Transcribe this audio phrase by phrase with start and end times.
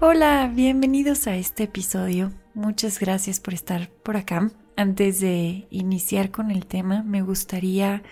[0.00, 2.30] Hola, bienvenidos a este episodio.
[2.54, 4.48] Muchas gracias por estar por acá.
[4.76, 8.04] Antes de iniciar con el tema, me gustaría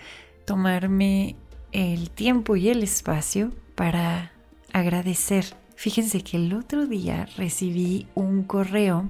[0.43, 1.37] tomarme
[1.71, 4.33] el tiempo y el espacio para
[4.73, 5.45] agradecer.
[5.77, 9.09] Fíjense que el otro día recibí un correo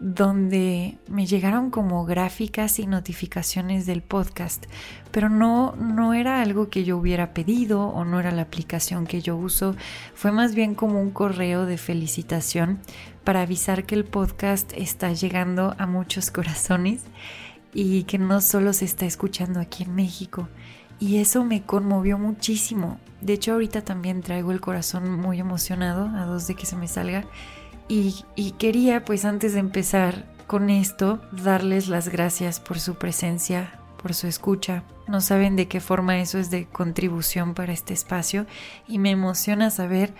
[0.00, 4.66] donde me llegaron como gráficas y notificaciones del podcast,
[5.10, 9.20] pero no, no era algo que yo hubiera pedido o no era la aplicación que
[9.20, 9.74] yo uso,
[10.14, 12.78] fue más bien como un correo de felicitación
[13.24, 17.02] para avisar que el podcast está llegando a muchos corazones
[17.74, 20.48] y que no solo se está escuchando aquí en México.
[21.00, 22.98] Y eso me conmovió muchísimo.
[23.20, 26.88] De hecho, ahorita también traigo el corazón muy emocionado a dos de que se me
[26.88, 27.24] salga
[27.88, 34.14] y, quería, pues antes de empezar con esto, darles las gracias por su presencia, por
[34.14, 34.84] su escucha.
[35.06, 38.46] No saben de qué forma eso es de contribución para este espacio
[38.86, 40.12] y me emociona saber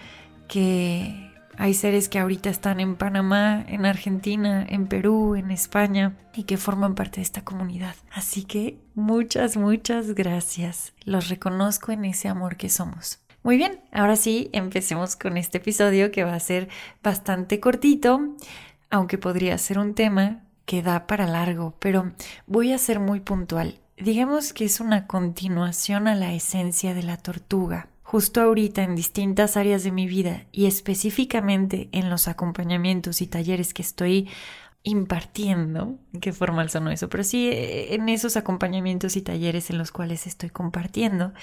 [0.49, 6.45] que hay seres que ahorita están en Panamá, en Argentina, en Perú, en España y
[6.45, 7.97] que forman parte de esta comunidad.
[8.13, 10.95] Así que muchas, muchas gracias.
[11.05, 13.19] Los reconozco en ese amor que somos.
[13.43, 16.69] Muy bien, ahora sí, empecemos con este episodio que va a ser
[17.03, 18.35] bastante cortito,
[18.91, 22.13] aunque podría ser un tema que da para largo, pero
[22.47, 23.79] voy a ser muy puntual.
[23.97, 27.89] Digamos que es una continuación a la esencia de la tortuga.
[28.03, 33.75] Justo ahorita en distintas áreas de mi vida y específicamente en los acompañamientos y talleres
[33.75, 34.29] que estoy
[34.83, 39.91] impartiendo, qué formal sonó eso, pero sí eh, en esos acompañamientos y talleres en los
[39.91, 41.35] cuales estoy compartiendo,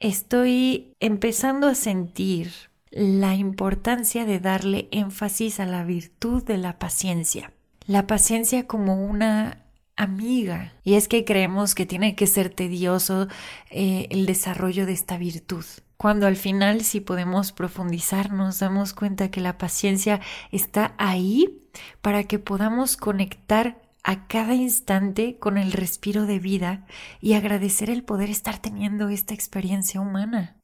[0.00, 2.52] estoy empezando a sentir
[2.90, 7.52] la importancia de darle énfasis a la virtud de la paciencia.
[7.86, 10.72] La paciencia como una amiga.
[10.84, 13.28] Y es que creemos que tiene que ser tedioso
[13.70, 15.64] eh, el desarrollo de esta virtud.
[15.96, 20.20] Cuando al final, si podemos profundizar, nos damos cuenta que la paciencia
[20.52, 21.62] está ahí
[22.02, 26.86] para que podamos conectar a cada instante con el respiro de vida
[27.20, 30.56] y agradecer el poder estar teniendo esta experiencia humana.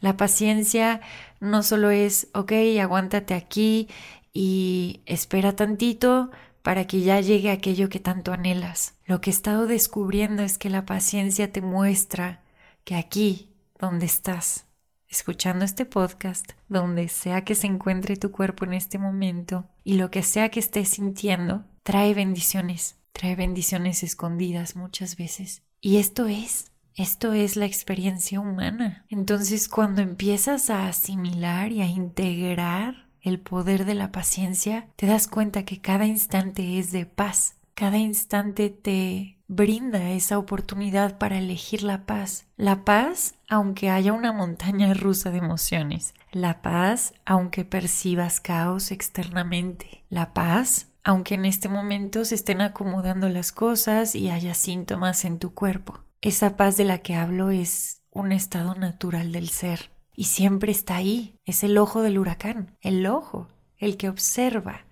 [0.00, 1.00] La paciencia
[1.40, 3.88] no solo es, ok, aguántate aquí
[4.34, 8.98] y espera tantito para que ya llegue aquello que tanto anhelas.
[9.06, 12.42] Lo que he estado descubriendo es que la paciencia te muestra
[12.84, 14.66] que aquí, donde estás,
[15.08, 20.10] escuchando este podcast, donde sea que se encuentre tu cuerpo en este momento y lo
[20.10, 25.62] que sea que estés sintiendo, trae bendiciones, trae bendiciones escondidas muchas veces.
[25.80, 29.04] Y esto es, esto es la experiencia humana.
[29.08, 35.28] Entonces cuando empiezas a asimilar y a integrar el poder de la paciencia, te das
[35.28, 41.82] cuenta que cada instante es de paz, cada instante te brinda esa oportunidad para elegir
[41.82, 42.46] la paz.
[42.56, 46.14] La paz aunque haya una montaña rusa de emociones.
[46.30, 50.04] La paz aunque percibas caos externamente.
[50.10, 55.38] La paz aunque en este momento se estén acomodando las cosas y haya síntomas en
[55.38, 56.00] tu cuerpo.
[56.20, 60.96] Esa paz de la que hablo es un estado natural del ser y siempre está
[60.96, 61.36] ahí.
[61.44, 64.84] Es el ojo del huracán, el ojo, el que observa,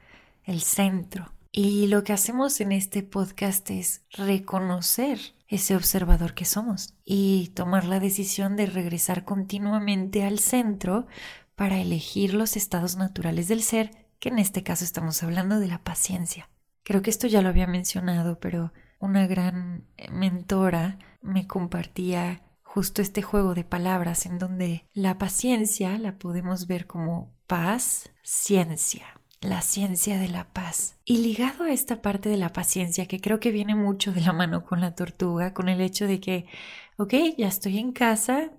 [0.44, 1.32] el centro.
[1.52, 5.18] Y lo que hacemos en este podcast es reconocer
[5.48, 11.06] ese observador que somos y tomar la decisión de regresar continuamente al centro
[11.56, 15.82] para elegir los estados naturales del ser que en este caso estamos hablando de la
[15.82, 16.48] paciencia.
[16.82, 23.22] Creo que esto ya lo había mencionado, pero una gran mentora me compartía justo este
[23.22, 29.06] juego de palabras en donde la paciencia la podemos ver como paz, ciencia,
[29.40, 30.96] la ciencia de la paz.
[31.04, 34.32] Y ligado a esta parte de la paciencia, que creo que viene mucho de la
[34.32, 36.46] mano con la tortuga, con el hecho de que,
[36.96, 38.50] ok, ya estoy en casa,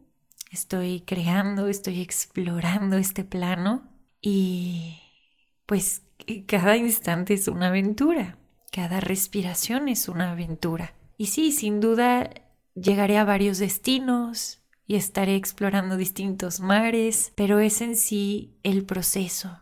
[0.51, 3.91] estoy creando, estoy explorando este plano
[4.21, 4.99] y
[5.69, 6.01] pues
[6.47, 8.39] cada instante es una aventura,
[8.71, 10.95] cada respiración es una aventura.
[11.15, 12.31] Y sí, sin duda
[12.73, 19.59] llegaré a varios destinos y estaré explorando distintos mares, pero es en sí el proceso,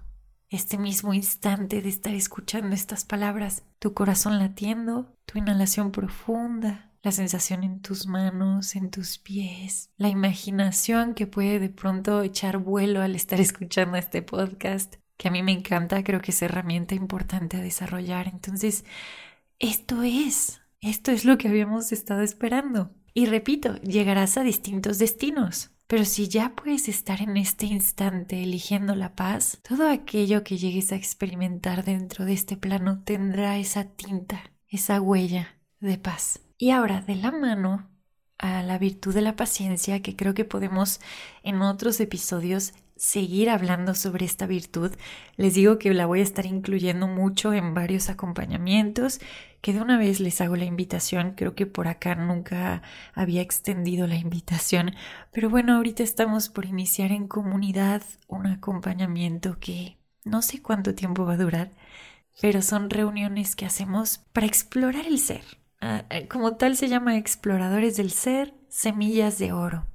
[0.47, 7.11] este mismo instante de estar escuchando estas palabras, tu corazón latiendo, tu inhalación profunda, la
[7.11, 13.01] sensación en tus manos, en tus pies, la imaginación que puede de pronto echar vuelo
[13.01, 17.57] al estar escuchando este podcast, que a mí me encanta, creo que es herramienta importante
[17.57, 18.27] a desarrollar.
[18.27, 18.85] Entonces,
[19.59, 22.91] esto es, esto es lo que habíamos estado esperando.
[23.13, 25.71] Y repito, llegarás a distintos destinos.
[25.87, 30.91] Pero si ya puedes estar en este instante eligiendo la paz, todo aquello que llegues
[30.91, 36.41] a experimentar dentro de este plano tendrá esa tinta, esa huella de paz.
[36.57, 37.89] Y ahora, de la mano
[38.39, 40.99] a la virtud de la paciencia, que creo que podemos
[41.43, 44.91] en otros episodios seguir hablando sobre esta virtud.
[45.35, 49.19] Les digo que la voy a estar incluyendo mucho en varios acompañamientos,
[49.61, 51.33] que de una vez les hago la invitación.
[51.35, 52.81] Creo que por acá nunca
[53.13, 54.95] había extendido la invitación,
[55.31, 61.25] pero bueno, ahorita estamos por iniciar en comunidad un acompañamiento que no sé cuánto tiempo
[61.25, 61.71] va a durar,
[62.41, 65.43] pero son reuniones que hacemos para explorar el ser.
[65.89, 69.87] Ah, eh, como tal se llama Exploradores del Ser, Semillas de Oro.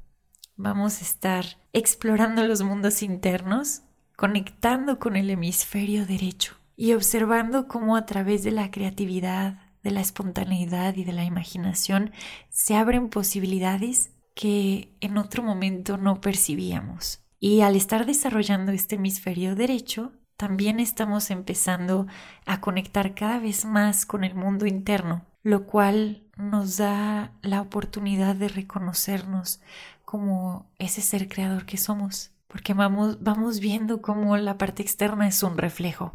[0.56, 1.44] Vamos a estar
[1.75, 3.83] explorando los mundos internos,
[4.17, 10.00] conectando con el hemisferio derecho y observando cómo a través de la creatividad, de la
[10.00, 12.12] espontaneidad y de la imaginación
[12.49, 17.21] se abren posibilidades que en otro momento no percibíamos.
[17.39, 22.06] Y al estar desarrollando este hemisferio derecho, también estamos empezando
[22.47, 28.37] a conectar cada vez más con el mundo interno, lo cual nos da la oportunidad
[28.37, 29.61] de reconocernos
[30.05, 35.43] como ese ser creador que somos, porque vamos, vamos viendo cómo la parte externa es
[35.43, 36.12] un reflejo,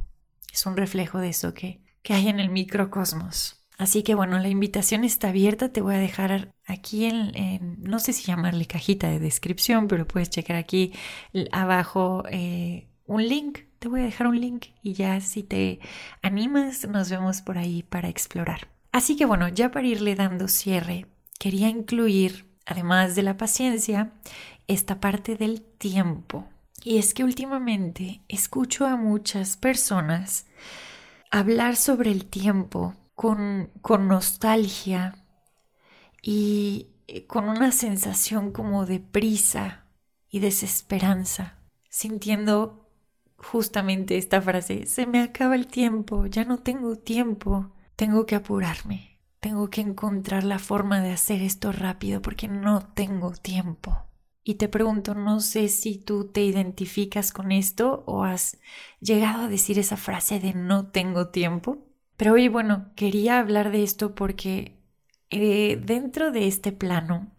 [0.53, 3.65] es un reflejo de eso que, que hay en el microcosmos.
[3.77, 8.11] Así que bueno, la invitación está abierta, te voy a dejar aquí en, no sé
[8.11, 10.93] si llamarle cajita de descripción, pero puedes checar aquí
[11.51, 15.79] abajo eh, un link, te voy a dejar un link y ya si te
[16.23, 18.76] animas nos vemos por ahí para explorar.
[18.97, 21.05] Así que bueno, ya para irle dando cierre,
[21.37, 24.11] quería incluir además de la paciencia,
[24.65, 26.49] esta parte del tiempo.
[26.83, 30.47] Y es que últimamente escucho a muchas personas
[31.29, 35.23] hablar sobre el tiempo con, con nostalgia
[36.23, 39.85] y eh, con una sensación como de prisa
[40.27, 42.89] y desesperanza, sintiendo
[43.37, 49.19] justamente esta frase, se me acaba el tiempo, ya no tengo tiempo, tengo que apurarme.
[49.41, 54.05] Tengo que encontrar la forma de hacer esto rápido porque no tengo tiempo.
[54.43, 58.59] Y te pregunto, no sé si tú te identificas con esto o has
[59.01, 61.85] llegado a decir esa frase de no tengo tiempo.
[62.15, 64.79] Pero hoy, bueno, quería hablar de esto porque
[65.29, 67.31] eh, dentro de este plano,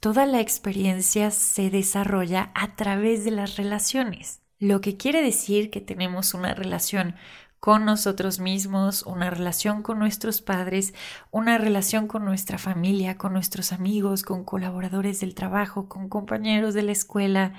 [0.00, 4.42] toda la experiencia se desarrolla a través de las relaciones.
[4.58, 7.16] Lo que quiere decir que tenemos una relación
[7.64, 10.92] con nosotros mismos, una relación con nuestros padres,
[11.30, 16.82] una relación con nuestra familia, con nuestros amigos, con colaboradores del trabajo, con compañeros de
[16.82, 17.54] la escuela,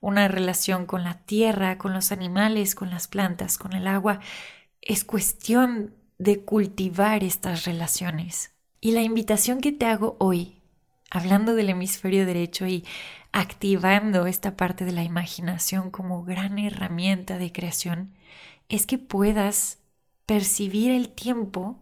[0.00, 4.20] una relación con la tierra, con los animales, con las plantas, con el agua.
[4.80, 8.54] Es cuestión de cultivar estas relaciones.
[8.80, 10.62] Y la invitación que te hago hoy,
[11.10, 12.86] hablando del hemisferio derecho y
[13.30, 18.14] activando esta parte de la imaginación como gran herramienta de creación,
[18.70, 19.78] es que puedas
[20.24, 21.78] percibir el tiempo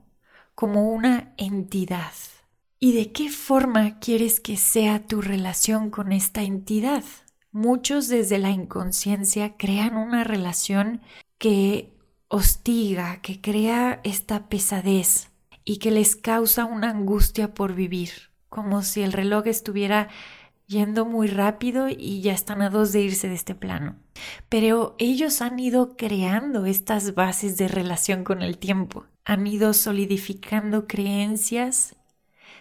[0.54, 2.12] como una entidad.
[2.80, 7.04] ¿Y de qué forma quieres que sea tu relación con esta entidad?
[7.52, 11.02] Muchos desde la inconsciencia crean una relación
[11.38, 11.92] que
[12.28, 15.28] hostiga, que crea esta pesadez
[15.64, 18.11] y que les causa una angustia por vivir,
[18.49, 20.09] como si el reloj estuviera
[20.68, 23.96] yendo muy rápido y ya están a dos de irse de este plano.
[24.48, 30.87] Pero ellos han ido creando estas bases de relación con el tiempo, han ido solidificando
[30.87, 31.96] creencias,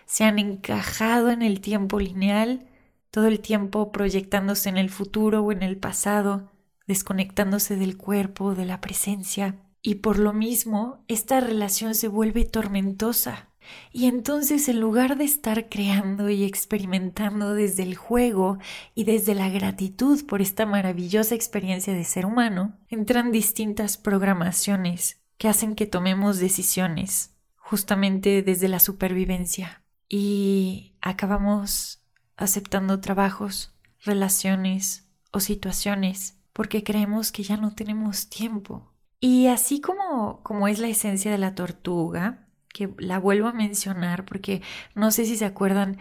[0.05, 2.65] se han encajado en el tiempo lineal,
[3.11, 6.49] todo el tiempo proyectándose en el futuro o en el pasado,
[6.87, 9.55] desconectándose del cuerpo, de la presencia.
[9.81, 13.49] Y por lo mismo, esta relación se vuelve tormentosa,
[13.91, 18.57] y entonces en lugar de estar creando y experimentando desde el juego
[18.95, 25.47] y desde la gratitud por esta maravillosa experiencia de ser humano, entran distintas programaciones que
[25.47, 32.01] hacen que tomemos decisiones justamente desde la supervivencia y acabamos
[32.38, 38.91] aceptando trabajos, relaciones o situaciones porque creemos que ya no tenemos tiempo.
[39.19, 42.46] Y así como, como es la esencia de la tortuga,
[42.77, 44.62] que la vuelvo a mencionar porque
[44.93, 45.98] no sé si se acuerdan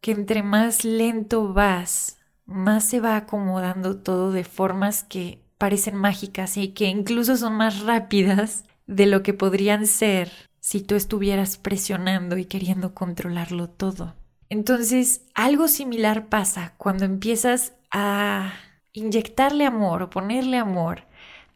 [0.00, 6.56] que entre más lento vas, más se va acomodando todo de formas que parecen mágicas
[6.56, 12.36] y que incluso son más rápidas de lo que podrían ser si tú estuvieras presionando
[12.36, 14.16] y queriendo controlarlo todo.
[14.48, 18.54] Entonces, algo similar pasa cuando empiezas a
[18.92, 21.02] inyectarle amor o ponerle amor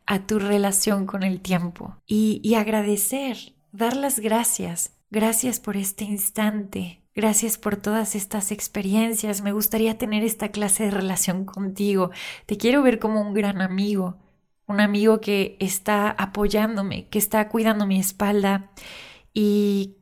[0.06, 4.92] a tu relación con el tiempo y, y agradecer, dar las gracias.
[5.10, 9.42] Gracias por este instante, Gracias por todas estas experiencias.
[9.42, 12.10] Me gustaría tener esta clase de relación contigo.
[12.46, 14.16] Te quiero ver como un gran amigo,
[14.66, 18.70] un amigo que está apoyándome, que está cuidando mi espalda
[19.34, 19.96] y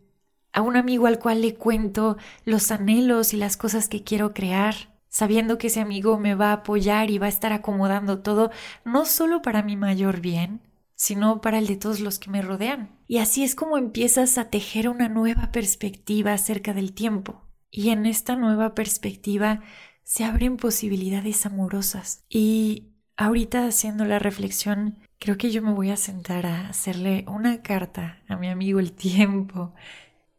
[0.53, 4.75] a un amigo al cual le cuento los anhelos y las cosas que quiero crear,
[5.09, 8.53] sabiendo que ese amigo me va a apoyar y va a estar acomodando todo,
[8.85, 10.61] no solo para mi mayor bien,
[11.01, 12.91] sino para el de todos los que me rodean.
[13.07, 17.49] Y así es como empiezas a tejer una nueva perspectiva acerca del tiempo.
[17.71, 19.63] Y en esta nueva perspectiva
[20.03, 22.23] se abren posibilidades amorosas.
[22.29, 27.63] Y ahorita haciendo la reflexión, creo que yo me voy a sentar a hacerle una
[27.63, 29.73] carta a mi amigo el tiempo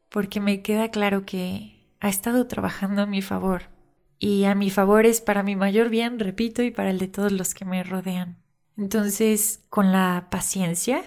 [0.09, 3.63] porque me queda claro que ha estado trabajando a mi favor.
[4.19, 7.31] Y a mi favor es para mi mayor bien, repito, y para el de todos
[7.31, 8.40] los que me rodean.
[8.77, 11.03] Entonces, con la paciencia,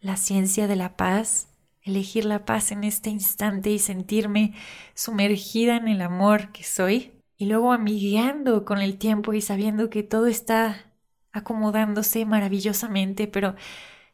[0.00, 1.48] la ciencia de la paz,
[1.82, 4.54] elegir la paz en este instante y sentirme
[4.94, 10.02] sumergida en el amor que soy, y luego amigueando con el tiempo y sabiendo que
[10.02, 10.92] todo está
[11.32, 13.54] acomodándose maravillosamente, pero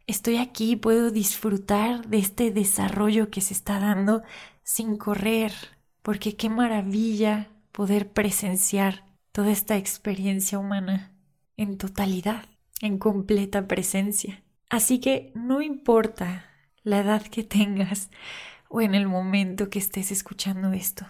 [0.07, 4.23] estoy aquí, puedo disfrutar de este desarrollo que se está dando
[4.65, 5.53] sin correr,
[6.03, 11.13] porque qué maravilla poder presenciar toda esta experiencia humana
[11.57, 12.45] en totalidad,
[12.83, 14.43] en completa presencia.
[14.69, 16.51] Así que no importa
[16.83, 18.11] la edad que tengas
[18.69, 21.07] o en el momento que estés escuchando esto,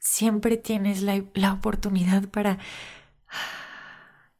[0.00, 2.58] siempre tienes la, la oportunidad para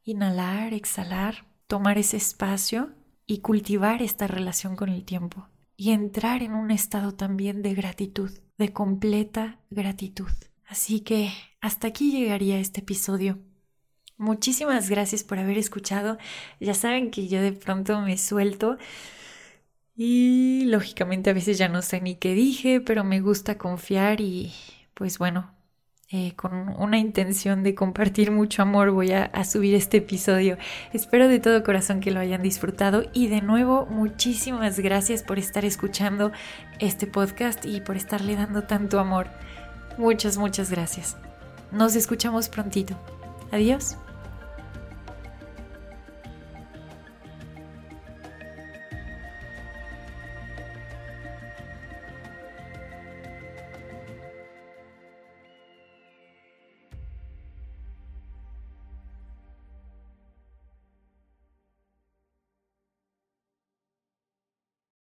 [0.04, 2.92] inhalar, exhalar, tomar ese espacio
[3.26, 8.30] y cultivar esta relación con el tiempo y entrar en un estado también de gratitud,
[8.56, 10.30] de completa gratitud.
[10.66, 13.38] Así que hasta aquí llegaría este episodio.
[14.18, 16.18] Muchísimas gracias por haber escuchado.
[16.58, 18.78] Ya saben que yo de pronto me suelto
[19.94, 24.52] y lógicamente a veces ya no sé ni qué dije, pero me gusta confiar y
[24.94, 25.50] pues bueno,
[26.10, 30.56] eh, con una intención de compartir mucho amor voy a, a, subir este episodio.
[30.92, 35.64] Espero de todo corazón que lo hayan disfrutado y de nuevo muchísimas gracias por estar
[35.64, 36.30] escuchando
[36.78, 39.28] este podcast y por estarle dando tanto amor.
[39.98, 41.16] Muchas, muchas gracias.
[41.72, 42.96] Nos escuchamos prontito.
[43.50, 43.96] Adiós.